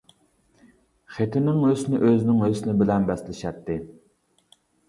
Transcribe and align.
خېتىنىڭ 1.17 1.59
ھۆسنى 1.65 2.01
ئۆزىنىڭ 2.09 2.41
ھۆسنى 2.47 2.75
بىلەن 2.83 3.09
بەسلىشەتتى. 3.11 3.81